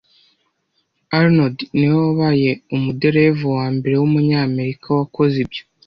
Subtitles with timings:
[1.17, 5.63] Arnold niwe wabaye umuderevu wambere wumunyamerika wakoze ibyo